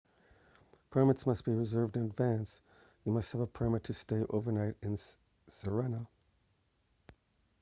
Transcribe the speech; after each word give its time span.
permits 0.89 1.27
must 1.27 1.45
be 1.45 1.51
reserved 1.51 1.95
in 1.95 2.05
advance 2.05 2.59
you 3.05 3.11
must 3.11 3.31
have 3.31 3.41
a 3.41 3.45
permit 3.45 3.83
to 3.83 3.93
stay 3.93 4.23
overnight 4.31 4.73
at 4.81 4.97
sirena 5.47 6.07